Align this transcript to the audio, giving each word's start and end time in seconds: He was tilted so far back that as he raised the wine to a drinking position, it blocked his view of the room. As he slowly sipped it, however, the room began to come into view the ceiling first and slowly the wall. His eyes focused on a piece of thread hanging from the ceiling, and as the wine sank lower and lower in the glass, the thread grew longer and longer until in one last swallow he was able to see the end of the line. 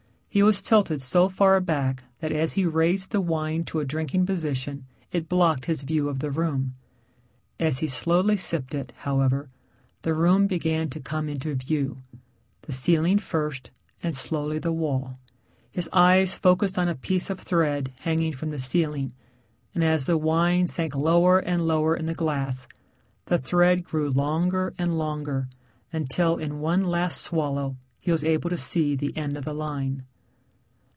He 0.33 0.41
was 0.43 0.61
tilted 0.61 1.01
so 1.01 1.27
far 1.27 1.59
back 1.59 2.03
that 2.21 2.31
as 2.31 2.53
he 2.53 2.65
raised 2.65 3.11
the 3.11 3.19
wine 3.19 3.65
to 3.65 3.81
a 3.81 3.85
drinking 3.85 4.25
position, 4.25 4.85
it 5.11 5.27
blocked 5.27 5.65
his 5.65 5.81
view 5.81 6.07
of 6.07 6.19
the 6.19 6.31
room. 6.31 6.73
As 7.59 7.79
he 7.79 7.87
slowly 7.87 8.37
sipped 8.37 8.73
it, 8.73 8.93
however, 8.99 9.49
the 10.03 10.13
room 10.13 10.47
began 10.47 10.89
to 10.91 11.01
come 11.01 11.27
into 11.27 11.53
view 11.55 11.97
the 12.61 12.71
ceiling 12.71 13.17
first 13.19 13.71
and 14.01 14.15
slowly 14.15 14.57
the 14.57 14.71
wall. 14.71 15.19
His 15.69 15.89
eyes 15.91 16.33
focused 16.33 16.79
on 16.79 16.87
a 16.87 16.95
piece 16.95 17.29
of 17.29 17.41
thread 17.41 17.91
hanging 17.99 18.31
from 18.31 18.51
the 18.51 18.57
ceiling, 18.59 19.11
and 19.75 19.83
as 19.83 20.05
the 20.05 20.17
wine 20.17 20.67
sank 20.67 20.95
lower 20.95 21.39
and 21.39 21.67
lower 21.67 21.93
in 21.93 22.05
the 22.05 22.13
glass, 22.15 22.69
the 23.25 23.37
thread 23.37 23.83
grew 23.83 24.09
longer 24.09 24.73
and 24.77 24.97
longer 24.97 25.49
until 25.91 26.37
in 26.37 26.61
one 26.61 26.85
last 26.85 27.19
swallow 27.19 27.75
he 27.99 28.13
was 28.13 28.23
able 28.23 28.49
to 28.49 28.55
see 28.55 28.95
the 28.95 29.11
end 29.17 29.35
of 29.35 29.43
the 29.43 29.53
line. 29.53 30.05